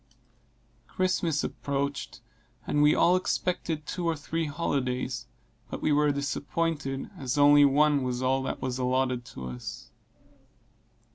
[0.87, 2.21] Christmas approached,
[2.65, 5.27] and we all expected two or three holidays
[5.69, 9.91] but we were disappointed, as only one was all that was allotted to us.